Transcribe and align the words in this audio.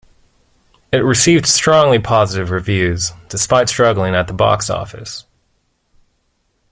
It 0.91 1.03
received 1.05 1.45
strongly 1.45 1.99
positive 1.99 2.49
reviews 2.49 3.11
despite 3.29 3.69
struggling 3.69 4.15
at 4.15 4.25
the 4.25 4.33
box 4.33 4.67
office. 4.67 5.25